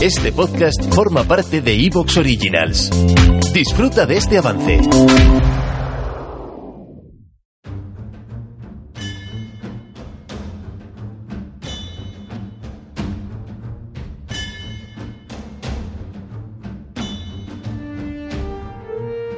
Este 0.00 0.32
podcast 0.32 0.94
forma 0.94 1.24
parte 1.24 1.60
de 1.60 1.74
Evox 1.74 2.16
Originals. 2.18 2.90
Disfruta 3.52 4.06
de 4.06 4.16
este 4.16 4.38
avance. 4.38 4.80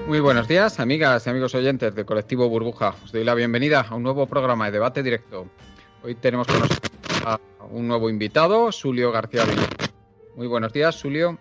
Muy 0.07 0.21
buenos 0.21 0.49
días, 0.49 0.79
amigas 0.81 1.27
y 1.27 1.31
amigos 1.31 1.55
oyentes 1.55 1.95
de 1.95 2.05
Colectivo 2.05 2.49
Burbuja. 2.49 2.97
Os 3.05 3.13
doy 3.13 3.25
la 3.25 3.35
bienvenida 3.35 3.87
a 3.89 3.95
un 3.95 4.03
nuevo 4.03 4.27
programa 4.27 4.67
de 4.67 4.73
debate 4.73 5.03
directo. 5.03 5.47
Hoy 6.03 6.17
tenemos 6.17 6.47
con 6.47 6.59
nosotros 6.59 7.00
a 7.25 7.39
un 7.71 7.89
nuevo 7.89 8.09
invitado, 8.09 8.73
Sulio 8.73 9.13
García 9.13 9.45
Villa. 9.45 9.69
Muy 10.37 10.47
buenos 10.47 10.73
días, 10.73 10.95
Sulio. 10.95 11.39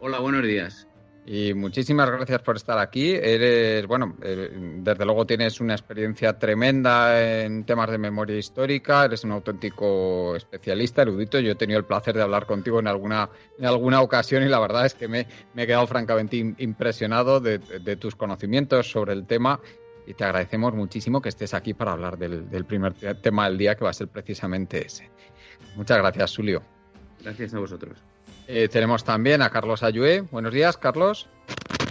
Hola, 0.00 0.18
buenos 0.18 0.42
días. 0.42 0.86
Y 1.24 1.54
muchísimas 1.54 2.10
gracias 2.10 2.42
por 2.42 2.56
estar 2.56 2.78
aquí. 2.78 3.12
Eres, 3.12 3.86
bueno, 3.86 4.16
eh, 4.22 4.50
desde 4.78 5.04
luego 5.04 5.24
tienes 5.24 5.60
una 5.60 5.74
experiencia 5.74 6.36
tremenda 6.36 7.42
en 7.44 7.64
temas 7.64 7.88
de 7.90 7.98
memoria 7.98 8.36
histórica, 8.36 9.04
eres 9.04 9.22
un 9.22 9.30
auténtico 9.30 10.34
especialista, 10.34 11.02
erudito. 11.02 11.38
Yo 11.38 11.52
he 11.52 11.54
tenido 11.54 11.78
el 11.78 11.84
placer 11.84 12.16
de 12.16 12.22
hablar 12.22 12.46
contigo 12.46 12.80
en 12.80 12.88
alguna, 12.88 13.30
en 13.56 13.66
alguna 13.66 14.00
ocasión 14.00 14.42
y 14.42 14.48
la 14.48 14.58
verdad 14.58 14.84
es 14.84 14.94
que 14.94 15.06
me, 15.06 15.28
me 15.54 15.62
he 15.62 15.66
quedado 15.68 15.86
francamente 15.86 16.36
impresionado 16.58 17.38
de, 17.38 17.58
de, 17.58 17.96
tus 17.96 18.16
conocimientos 18.16 18.90
sobre 18.90 19.12
el 19.12 19.24
tema 19.24 19.60
y 20.06 20.14
te 20.14 20.24
agradecemos 20.24 20.74
muchísimo 20.74 21.20
que 21.20 21.28
estés 21.28 21.54
aquí 21.54 21.74
para 21.74 21.92
hablar 21.92 22.18
del, 22.18 22.48
del 22.50 22.64
primer 22.64 22.94
tema 23.20 23.48
del 23.48 23.58
día, 23.58 23.74
que 23.74 23.84
va 23.84 23.90
a 23.90 23.94
ser 23.94 24.08
precisamente 24.08 24.86
ese. 24.86 25.10
Muchas 25.76 25.98
gracias, 25.98 26.30
Sulio. 26.30 26.62
Gracias 27.22 27.54
a 27.54 27.58
vosotros. 27.58 27.98
Eh, 28.48 28.68
tenemos 28.68 29.04
también 29.04 29.42
a 29.42 29.50
Carlos 29.50 29.82
Ayué. 29.82 30.22
Buenos 30.22 30.52
días, 30.52 30.76
Carlos. 30.76 31.28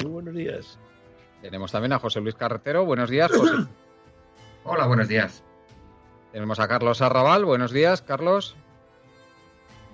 Muy 0.04 0.12
buenos 0.12 0.36
días. 0.36 0.78
Tenemos 1.42 1.72
también 1.72 1.94
a 1.94 2.00
José 2.00 2.22
Luis 2.22 2.36
Carretero. 2.36 2.86
Buenos 2.86 3.10
días, 3.10 3.32
José. 3.32 3.66
Hola, 4.64 4.86
buenos 4.86 5.08
días. 5.08 5.44
Tenemos 6.32 6.60
a 6.60 6.68
Carlos 6.68 7.02
Arrabal. 7.02 7.46
Buenos 7.46 7.72
días, 7.72 8.02
Carlos. 8.02 8.56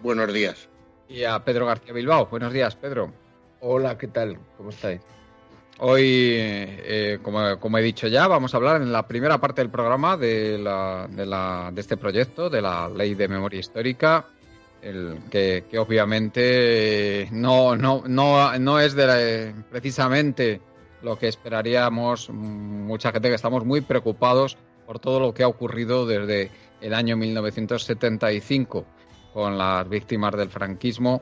Buenos 0.02 0.34
días. 0.34 0.68
Y 1.08 1.24
a 1.24 1.44
Pedro 1.44 1.66
García 1.66 1.94
Bilbao. 1.94 2.28
Buenos 2.28 2.52
días, 2.52 2.76
Pedro. 2.76 3.14
Hola, 3.62 3.98
¿qué 3.98 4.08
tal? 4.08 4.38
¿Cómo 4.58 4.70
estáis? 4.70 5.02
Hoy, 5.80 6.34
eh, 6.36 7.20
como, 7.22 7.78
he 7.78 7.82
dicho 7.84 8.08
ya, 8.08 8.28
vamos 8.28 8.54
a 8.54 8.58
hablar 8.58 8.82
en 8.82 8.92
la 8.92 9.08
primera 9.08 9.38
parte 9.38 9.62
del 9.62 9.70
programa 9.70 10.18
de, 10.18 10.58
la, 10.58 11.08
de, 11.08 11.26
la, 11.26 11.70
de 11.72 11.82
este 11.82 11.98
proyecto, 11.98 12.50
de 12.50 12.64
la 12.64 12.90
Ley 12.90 13.14
de 13.14 13.28
Memoria 13.28 13.60
Histórica, 13.60 14.26
el, 14.82 15.20
que, 15.30 15.66
obviamente 15.78 17.28
no, 17.32 17.76
no, 17.76 18.80
es 18.80 18.96
de 18.96 19.54
precisamente 19.70 20.62
lo 21.04 21.20
que 21.20 21.28
esperaríamos 21.28 22.32
mucha 22.32 23.12
gente 23.12 23.30
que 23.30 23.36
estamos 23.36 23.64
muy 23.64 23.82
preocupados 23.82 24.58
por 24.88 24.98
todo 24.98 25.20
lo 25.20 25.34
que 25.34 25.44
ha 25.44 25.48
ocurrido 25.48 26.08
desde 26.08 26.50
el 26.82 26.96
año 26.96 27.18
1975 27.18 28.84
con 29.32 29.60
las 29.60 29.88
víctimas 29.88 30.36
del 30.36 30.50
franquismo 30.50 31.22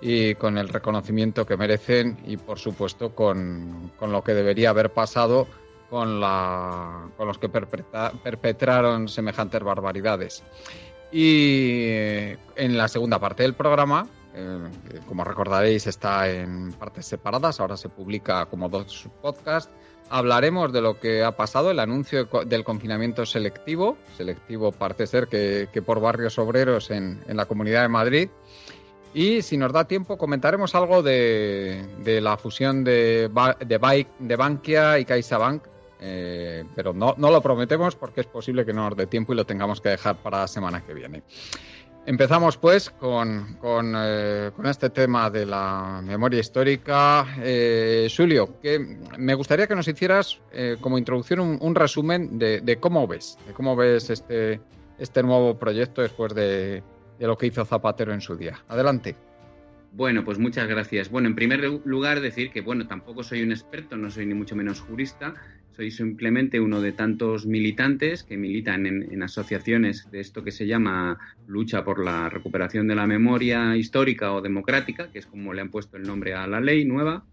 y 0.00 0.34
con 0.34 0.58
el 0.58 0.68
reconocimiento 0.68 1.46
que 1.46 1.56
merecen 1.56 2.18
y 2.26 2.36
por 2.36 2.58
supuesto 2.58 3.14
con, 3.14 3.92
con 3.98 4.12
lo 4.12 4.22
que 4.22 4.34
debería 4.34 4.70
haber 4.70 4.90
pasado 4.90 5.46
con, 5.90 6.20
la, 6.20 7.08
con 7.16 7.26
los 7.26 7.38
que 7.38 7.48
perpetra, 7.48 8.12
perpetraron 8.22 9.08
semejantes 9.08 9.62
barbaridades. 9.62 10.42
Y 11.12 11.86
en 12.56 12.76
la 12.76 12.88
segunda 12.88 13.18
parte 13.18 13.44
del 13.44 13.54
programa, 13.54 14.06
eh, 14.34 14.68
como 15.06 15.24
recordaréis, 15.24 15.86
está 15.86 16.28
en 16.28 16.72
partes 16.72 17.06
separadas, 17.06 17.60
ahora 17.60 17.76
se 17.76 17.88
publica 17.88 18.46
como 18.46 18.68
dos 18.68 19.08
podcasts. 19.22 19.72
Hablaremos 20.08 20.72
de 20.72 20.82
lo 20.82 21.00
que 21.00 21.24
ha 21.24 21.32
pasado, 21.32 21.70
el 21.70 21.80
anuncio 21.80 22.26
del 22.44 22.62
confinamiento 22.62 23.26
selectivo, 23.26 23.96
selectivo 24.16 24.70
parece 24.72 25.06
ser 25.06 25.26
que, 25.26 25.68
que 25.72 25.82
por 25.82 26.00
barrios 26.00 26.38
obreros 26.38 26.90
en, 26.90 27.22
en, 27.26 27.36
la 27.36 27.46
Comunidad 27.46 27.82
de 27.82 27.88
Madrid. 27.88 28.28
Y 29.16 29.40
si 29.40 29.56
nos 29.56 29.72
da 29.72 29.88
tiempo, 29.88 30.18
comentaremos 30.18 30.74
algo 30.74 31.02
de, 31.02 32.20
la 32.20 32.36
fusión 32.36 32.84
de, 32.84 33.30
Bankia 33.32 34.98
y 34.98 35.06
CaixaBank, 35.06 35.62
eh, 36.02 36.64
pero 36.74 36.92
no, 36.92 37.14
lo 37.16 37.40
prometemos 37.40 37.96
porque 37.96 38.20
es 38.20 38.26
posible 38.26 38.66
que 38.66 38.74
no 38.74 38.90
nos 38.90 38.94
dé 38.94 39.06
tiempo 39.06 39.32
y 39.32 39.36
lo 39.36 39.46
tengamos 39.46 39.80
que 39.80 39.88
dejar 39.88 40.16
para 40.22 40.40
la 40.40 40.48
semana 40.48 40.84
que 40.84 40.92
viene. 40.92 41.22
Empezamos 42.04 42.58
pues 42.58 42.90
con, 42.90 43.56
eh, 43.96 44.50
este 44.66 44.90
tema 44.90 45.30
de 45.30 45.46
la 45.46 46.02
memoria 46.04 46.40
histórica. 46.40 47.26
Eh, 47.38 48.12
Julio, 48.14 48.60
que 48.60 48.98
me 49.16 49.32
gustaría 49.32 49.66
que 49.66 49.74
nos 49.74 49.88
hicieras 49.88 50.40
eh, 50.52 50.76
como 50.78 50.98
introducción 50.98 51.56
un, 51.58 51.74
resumen 51.74 52.38
de, 52.38 52.60
de, 52.60 52.76
cómo 52.76 53.06
ves, 53.06 53.38
de 53.46 53.54
cómo 53.54 53.76
ves 53.76 54.10
este, 54.10 54.60
este 54.98 55.22
nuevo 55.22 55.58
proyecto 55.58 56.02
después 56.02 56.34
de, 56.34 56.82
de 57.18 57.26
lo 57.26 57.36
que 57.36 57.46
hizo 57.46 57.64
Zapatero 57.64 58.12
en 58.12 58.20
su 58.20 58.36
día. 58.36 58.62
Adelante. 58.68 59.16
Bueno, 59.92 60.24
pues 60.24 60.38
muchas 60.38 60.68
gracias. 60.68 61.10
Bueno, 61.10 61.28
en 61.28 61.34
primer 61.34 61.60
lugar 61.84 62.20
decir 62.20 62.50
que, 62.50 62.60
bueno, 62.60 62.86
tampoco 62.86 63.22
soy 63.22 63.42
un 63.42 63.50
experto, 63.50 63.96
no 63.96 64.10
soy 64.10 64.26
ni 64.26 64.34
mucho 64.34 64.54
menos 64.54 64.80
jurista, 64.80 65.34
soy 65.74 65.90
simplemente 65.90 66.60
uno 66.60 66.82
de 66.82 66.92
tantos 66.92 67.46
militantes 67.46 68.22
que 68.22 68.36
militan 68.36 68.84
en, 68.84 69.10
en, 69.10 69.22
asociaciones 69.22 70.10
de 70.10 70.20
esto 70.20 70.44
que 70.44 70.52
se 70.52 70.66
llama 70.66 71.18
lucha 71.46 71.82
por 71.82 72.04
la 72.04 72.28
recuperación 72.28 72.88
de 72.88 72.94
la 72.94 73.06
memoria 73.06 73.74
histórica 73.76 74.32
o 74.32 74.42
democrática, 74.42 75.10
que 75.10 75.18
es 75.18 75.26
como 75.26 75.54
le 75.54 75.62
han 75.62 75.70
puesto 75.70 75.96
el 75.96 76.02
nombre 76.02 76.34
a 76.34 76.46
la 76.46 76.60
ley 76.60 76.84
nueva, 76.84 77.24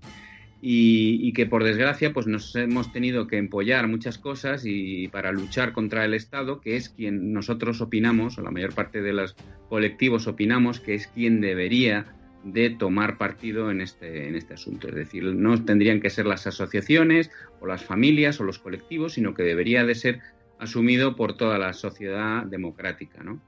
y, 0.65 1.33
que 1.33 1.45
por 1.45 1.65
desgracia 1.65 2.13
pues 2.13 2.25
nos 2.25 2.55
hemos 2.55 2.93
tenido 2.93 3.27
que 3.27 3.37
empollar 3.37 3.89
muchas 3.89 4.17
cosas 4.17 4.63
y 4.65 5.09
para 5.09 5.33
luchar 5.33 5.73
contra 5.73 6.05
el 6.05 6.13
Estado, 6.13 6.61
que 6.61 6.77
es 6.77 6.87
quien 6.87 7.33
nosotros 7.33 7.81
opinamos, 7.81 8.37
o 8.37 8.41
la 8.41 8.49
mayor 8.49 8.73
parte 8.73 9.01
de 9.01 9.11
los 9.11 9.35
colectivos 9.67 10.25
opinamos, 10.25 10.79
que 10.79 10.95
es 10.95 11.07
quien 11.07 11.41
debería 11.41 12.05
de 12.45 12.69
tomar 12.69 13.17
partido 13.17 13.71
en 13.71 13.81
este, 13.81 14.29
en 14.29 14.35
este 14.35 14.53
asunto. 14.53 14.87
Es 14.87 14.95
decir, 14.95 15.25
no 15.25 15.65
tendrían 15.65 15.99
que 15.99 16.09
ser 16.09 16.25
las 16.25 16.47
asociaciones 16.47 17.29
o 17.59 17.67
las 17.67 17.83
familias 17.83 18.39
o 18.39 18.45
los 18.45 18.59
colectivos, 18.59 19.13
sino 19.13 19.33
que 19.33 19.43
debería 19.43 19.83
de 19.83 19.95
ser 19.95 20.21
asumido 20.59 21.17
por 21.17 21.35
toda 21.35 21.57
la 21.57 21.73
sociedad 21.73 22.45
democrática. 22.45 23.21
¿no? 23.21 23.41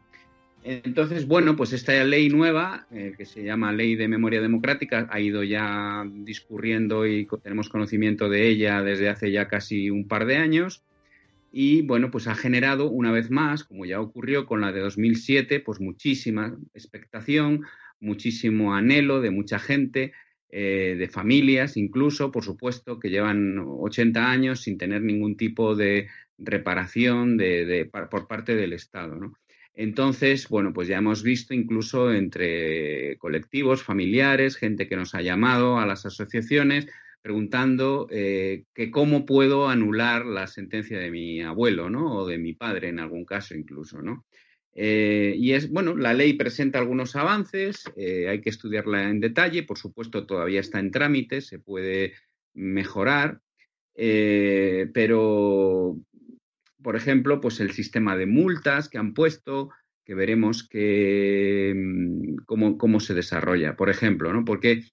Entonces, 0.67 1.27
bueno, 1.27 1.55
pues 1.55 1.73
esta 1.73 2.03
ley 2.03 2.27
nueva, 2.29 2.87
eh, 2.89 3.13
que 3.15 3.25
se 3.25 3.43
llama 3.43 3.71
Ley 3.71 3.95
de 3.95 4.07
Memoria 4.07 4.41
Democrática, 4.41 5.07
ha 5.11 5.19
ido 5.19 5.43
ya 5.43 6.03
discurriendo 6.11 7.05
y 7.05 7.27
tenemos 7.43 7.69
conocimiento 7.69 8.29
de 8.29 8.47
ella 8.47 8.81
desde 8.81 9.09
hace 9.09 9.31
ya 9.31 9.47
casi 9.47 9.91
un 9.91 10.07
par 10.07 10.25
de 10.25 10.37
años. 10.37 10.81
Y 11.51 11.83
bueno, 11.83 12.09
pues 12.09 12.27
ha 12.27 12.33
generado 12.33 12.89
una 12.89 13.11
vez 13.11 13.29
más, 13.29 13.63
como 13.63 13.85
ya 13.85 14.01
ocurrió 14.01 14.47
con 14.47 14.59
la 14.61 14.71
de 14.71 14.79
2007, 14.79 15.59
pues 15.59 15.79
muchísima 15.79 16.57
expectación, 16.73 17.61
muchísimo 17.99 18.73
anhelo 18.73 19.21
de 19.21 19.29
mucha 19.29 19.59
gente, 19.59 20.13
eh, 20.49 20.95
de 20.97 21.07
familias 21.07 21.77
incluso, 21.77 22.31
por 22.31 22.43
supuesto, 22.43 22.97
que 22.99 23.11
llevan 23.11 23.59
80 23.59 24.31
años 24.31 24.61
sin 24.61 24.79
tener 24.79 25.03
ningún 25.03 25.37
tipo 25.37 25.75
de 25.75 26.07
reparación 26.39 27.37
de, 27.37 27.65
de, 27.67 27.85
por 27.85 28.27
parte 28.27 28.55
del 28.55 28.73
Estado. 28.73 29.13
¿no? 29.13 29.37
Entonces, 29.75 30.47
bueno, 30.47 30.71
pues 30.73 30.87
ya 30.87 30.97
hemos 30.97 31.21
visto 31.21 31.53
incluso 31.53 32.13
entre 32.13 33.17
colectivos, 33.17 33.83
familiares, 33.83 34.55
gente 34.55 34.87
que 34.87 34.95
nos 34.95 35.13
ha 35.15 35.21
llamado 35.21 35.77
a 35.79 35.85
las 35.85 36.05
asociaciones 36.05 36.87
preguntando 37.25 38.07
eh, 38.11 38.65
que 38.75 38.91
cómo 38.91 39.25
puedo 39.25 39.67
anular 39.67 40.27
la 40.27 40.45
sentencia 40.45 40.99
de 40.99 41.09
mi 41.09 41.41
abuelo, 41.41 41.89
¿no? 41.89 42.17
O 42.19 42.27
de 42.27 42.37
mi 42.37 42.53
padre 42.53 42.89
en 42.89 42.99
algún 42.99 43.25
caso 43.25 43.55
incluso, 43.55 43.99
¿no? 43.99 44.27
Eh, 44.75 45.33
y 45.35 45.53
es, 45.53 45.71
bueno, 45.71 45.95
la 45.97 46.13
ley 46.13 46.33
presenta 46.33 46.77
algunos 46.77 47.15
avances, 47.15 47.83
eh, 47.97 48.29
hay 48.29 48.41
que 48.41 48.51
estudiarla 48.51 49.09
en 49.09 49.19
detalle, 49.19 49.63
por 49.63 49.79
supuesto 49.79 50.27
todavía 50.27 50.59
está 50.59 50.79
en 50.79 50.91
trámite, 50.91 51.41
se 51.41 51.57
puede 51.57 52.13
mejorar, 52.53 53.41
pero, 54.93 55.97
por 56.85 56.95
ejemplo, 56.95 57.41
pues 57.41 57.59
el 57.61 57.71
sistema 57.71 58.15
de 58.15 58.27
multas 58.27 58.89
que 58.89 58.99
han 58.99 59.15
puesto, 59.15 59.71
que 60.05 60.13
veremos 60.13 60.69
que, 60.69 61.73
mm, 61.75 62.35
cómo, 62.45 62.77
cómo, 62.77 62.99
se 62.99 63.15
desarrolla. 63.15 63.75
Por 63.75 63.89
ejemplo, 63.89 64.31
¿no? 64.31 64.45
Porque 64.45 64.83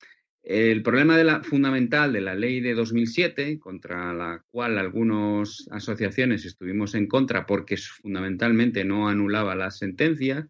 el 0.43 0.83
problema 0.83 1.43
fundamental 1.43 2.15
de 2.15 2.23
la 2.23 2.35
ley 2.35 2.61
de 2.61 2.73
2007, 2.73 3.59
contra 3.59 4.15
la 4.15 4.43
cual 4.51 4.79
algunas 4.79 5.69
asociaciones 5.71 6.47
estuvimos 6.47 6.95
en 6.95 7.09
contra 7.09 7.45
porque 7.45 7.77
fundamentalmente 7.77 8.87
no 8.87 9.11
anulaba 9.11 9.55
las 9.55 9.77
sentencias, 9.77 10.47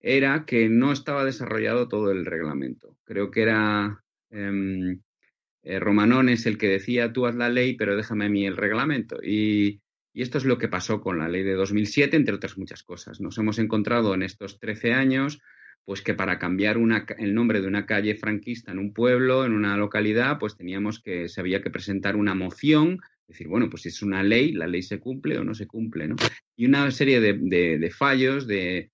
era 0.00 0.46
que 0.46 0.68
no 0.68 0.90
estaba 0.90 1.24
desarrollado 1.24 1.86
todo 1.86 2.10
el 2.10 2.26
reglamento. 2.26 2.96
Creo 3.04 3.30
que 3.30 3.42
era 3.42 4.02
eh, 4.30 5.78
Romanón 5.78 6.28
es 6.28 6.44
el 6.44 6.58
que 6.58 6.66
decía 6.66 7.12
tú 7.12 7.26
haz 7.26 7.36
la 7.36 7.50
ley, 7.50 7.76
pero 7.76 7.94
déjame 7.94 8.24
a 8.24 8.28
mí 8.30 8.44
el 8.46 8.56
reglamento. 8.56 9.18
Y, 9.22 9.80
y, 10.16 10.22
esto 10.22 10.38
es 10.38 10.44
lo 10.44 10.58
que 10.58 10.68
pasó 10.68 11.00
con 11.00 11.18
la 11.18 11.28
ley 11.28 11.42
de 11.42 11.54
2007, 11.54 12.16
entre 12.16 12.34
otras 12.34 12.56
muchas 12.58 12.82
cosas. 12.82 13.20
Nos 13.20 13.36
hemos 13.38 13.58
encontrado 13.58 14.14
en 14.14 14.22
estos 14.22 14.58
13 14.58 14.92
años 14.92 15.40
pues 15.86 16.02
que 16.02 16.14
para 16.14 16.38
cambiar 16.38 16.78
el 17.18 17.34
nombre 17.34 17.60
de 17.60 17.68
una 17.68 17.86
calle 17.86 18.16
franquista 18.16 18.72
en 18.72 18.80
un 18.80 18.92
pueblo, 18.92 19.46
en 19.46 19.52
una 19.52 19.76
localidad, 19.76 20.36
pues 20.38 20.56
teníamos 20.56 21.00
que, 21.00 21.28
se 21.28 21.40
había 21.40 21.62
que 21.62 21.70
presentar 21.70 22.16
una 22.16 22.34
moción, 22.34 22.98
decir, 23.28 23.46
bueno, 23.46 23.70
pues 23.70 23.82
si 23.82 23.90
es 23.90 24.02
una 24.02 24.24
ley, 24.24 24.52
la 24.52 24.66
ley 24.66 24.82
se 24.82 24.98
cumple 24.98 25.38
o 25.38 25.44
no 25.44 25.54
se 25.54 25.68
cumple, 25.68 26.08
¿no? 26.08 26.16
Y 26.56 26.66
una 26.66 26.90
serie 26.90 27.20
de, 27.20 27.90
fallos, 27.90 28.48
de, 28.48 28.90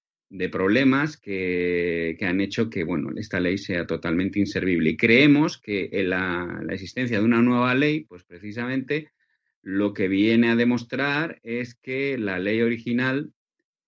problemas 0.51 1.17
que, 1.17 2.15
que, 2.19 2.27
han 2.27 2.43
hecho 2.43 2.69
que, 2.69 2.85
bueno, 2.85 3.11
esta 3.17 3.41
ley 3.41 3.57
sea 3.57 3.87
totalmente 3.87 4.39
inservible. 4.39 4.91
Y 4.91 4.97
creemos 4.99 5.59
que 5.59 5.89
la, 6.07 6.61
la 6.63 6.75
existencia 6.75 7.19
de 7.19 7.25
una 7.25 7.41
nueva 7.41 7.75
ley, 7.75 8.05
pues 8.05 8.23
precisamente 8.25 9.13
lo 9.63 9.95
que 9.95 10.09
viene 10.09 10.51
a 10.51 10.57
demostrar 10.57 11.41
es 11.43 11.75
que 11.75 12.19
la 12.19 12.39
ley 12.39 12.61
original 12.63 13.33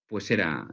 pues 0.06 0.30
era 0.30 0.68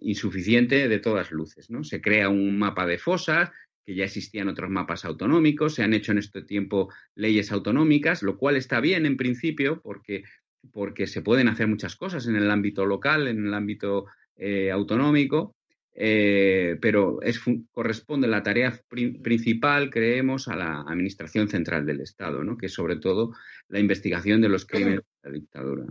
insuficiente 0.00 0.88
de 0.88 0.98
todas 0.98 1.30
luces. 1.30 1.70
¿no? 1.70 1.84
Se 1.84 2.00
crea 2.00 2.28
un 2.28 2.58
mapa 2.58 2.86
de 2.86 2.98
fosas, 2.98 3.50
que 3.84 3.94
ya 3.94 4.04
existían 4.04 4.48
otros 4.48 4.70
mapas 4.70 5.04
autonómicos, 5.04 5.74
se 5.74 5.82
han 5.82 5.94
hecho 5.94 6.12
en 6.12 6.18
este 6.18 6.42
tiempo 6.42 6.92
leyes 7.14 7.52
autonómicas, 7.52 8.22
lo 8.22 8.36
cual 8.36 8.56
está 8.56 8.80
bien 8.80 9.06
en 9.06 9.16
principio 9.16 9.80
porque, 9.80 10.24
porque 10.72 11.06
se 11.06 11.22
pueden 11.22 11.48
hacer 11.48 11.68
muchas 11.68 11.96
cosas 11.96 12.26
en 12.26 12.36
el 12.36 12.50
ámbito 12.50 12.84
local, 12.84 13.28
en 13.28 13.46
el 13.46 13.54
ámbito 13.54 14.06
eh, 14.36 14.70
autonómico, 14.70 15.54
eh, 15.94 16.78
pero 16.80 17.20
es, 17.22 17.40
corresponde 17.72 18.28
la 18.28 18.42
tarea 18.42 18.80
principal, 18.88 19.90
creemos, 19.90 20.48
a 20.48 20.56
la 20.56 20.82
Administración 20.82 21.48
Central 21.48 21.84
del 21.84 22.00
Estado, 22.00 22.44
¿no? 22.44 22.56
que 22.56 22.66
es 22.66 22.72
sobre 22.72 22.96
todo 22.96 23.32
la 23.68 23.80
investigación 23.80 24.40
de 24.40 24.48
los 24.48 24.66
crímenes 24.66 25.00
de 25.00 25.30
la 25.30 25.34
dictadura. 25.34 25.86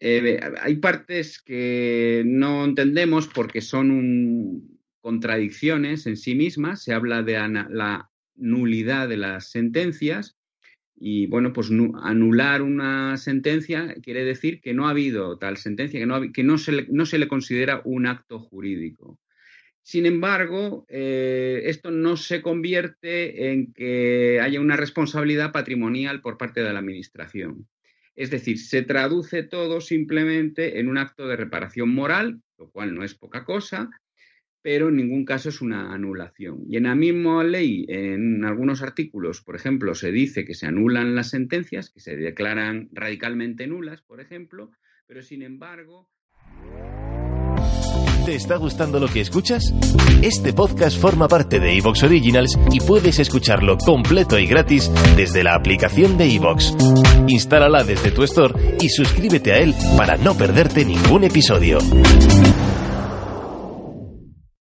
Eh, 0.00 0.40
hay 0.60 0.76
partes 0.76 1.40
que 1.40 2.22
no 2.26 2.64
entendemos 2.64 3.28
porque 3.28 3.60
son 3.60 4.80
contradicciones 5.00 6.06
en 6.06 6.16
sí 6.16 6.34
mismas. 6.34 6.82
Se 6.82 6.92
habla 6.92 7.22
de 7.22 7.34
la 7.34 8.10
nulidad 8.34 9.08
de 9.08 9.16
las 9.16 9.50
sentencias 9.50 10.36
y, 11.04 11.26
bueno, 11.26 11.52
pues 11.52 11.68
anular 12.02 12.62
una 12.62 13.16
sentencia 13.16 13.92
quiere 14.04 14.24
decir 14.24 14.60
que 14.60 14.72
no 14.72 14.86
ha 14.86 14.90
habido 14.90 15.36
tal 15.36 15.56
sentencia, 15.56 15.98
que 15.98 16.06
no, 16.06 16.32
que 16.32 16.44
no, 16.44 16.58
se, 16.58 16.70
le, 16.70 16.86
no 16.90 17.06
se 17.06 17.18
le 17.18 17.26
considera 17.26 17.82
un 17.84 18.06
acto 18.06 18.38
jurídico. 18.38 19.18
Sin 19.82 20.06
embargo, 20.06 20.86
eh, 20.88 21.62
esto 21.64 21.90
no 21.90 22.16
se 22.16 22.40
convierte 22.40 23.50
en 23.50 23.72
que 23.72 24.38
haya 24.40 24.60
una 24.60 24.76
responsabilidad 24.76 25.50
patrimonial 25.50 26.20
por 26.20 26.38
parte 26.38 26.62
de 26.62 26.72
la 26.72 26.78
Administración. 26.78 27.66
Es 28.14 28.30
decir, 28.30 28.60
se 28.60 28.82
traduce 28.82 29.42
todo 29.42 29.80
simplemente 29.80 30.78
en 30.78 30.88
un 30.88 30.98
acto 30.98 31.26
de 31.26 31.34
reparación 31.34 31.88
moral, 31.88 32.40
lo 32.58 32.70
cual 32.70 32.94
no 32.94 33.02
es 33.02 33.16
poca 33.16 33.44
cosa, 33.44 33.90
pero 34.62 34.88
en 34.88 34.96
ningún 34.96 35.24
caso 35.24 35.48
es 35.48 35.60
una 35.60 35.92
anulación. 35.92 36.64
Y 36.68 36.76
en 36.76 36.84
la 36.84 36.94
misma 36.94 37.42
ley, 37.44 37.84
en 37.88 38.44
algunos 38.44 38.82
artículos, 38.82 39.42
por 39.42 39.56
ejemplo, 39.56 39.94
se 39.94 40.12
dice 40.12 40.44
que 40.44 40.54
se 40.54 40.66
anulan 40.66 41.14
las 41.14 41.30
sentencias, 41.30 41.90
que 41.90 42.00
se 42.00 42.16
declaran 42.16 42.88
radicalmente 42.92 43.66
nulas, 43.66 44.02
por 44.02 44.20
ejemplo, 44.20 44.70
pero 45.06 45.22
sin 45.22 45.42
embargo... 45.42 46.08
¿Te 48.24 48.36
está 48.36 48.56
gustando 48.56 49.00
lo 49.00 49.08
que 49.08 49.20
escuchas? 49.20 49.74
Este 50.22 50.52
podcast 50.52 50.96
forma 50.96 51.26
parte 51.26 51.58
de 51.58 51.76
Evox 51.76 52.04
Originals 52.04 52.56
y 52.70 52.78
puedes 52.78 53.18
escucharlo 53.18 53.76
completo 53.78 54.38
y 54.38 54.46
gratis 54.46 54.92
desde 55.16 55.42
la 55.42 55.56
aplicación 55.56 56.16
de 56.16 56.32
Evox. 56.32 56.72
Instálala 57.26 57.82
desde 57.82 58.12
tu 58.12 58.22
store 58.22 58.76
y 58.80 58.88
suscríbete 58.90 59.52
a 59.52 59.58
él 59.58 59.74
para 59.96 60.16
no 60.18 60.36
perderte 60.36 60.84
ningún 60.84 61.24
episodio. 61.24 61.78